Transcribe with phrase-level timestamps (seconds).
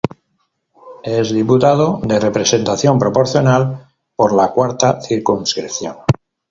[1.03, 5.97] Es diputado de representación proporcional por la cuarta circunscripción.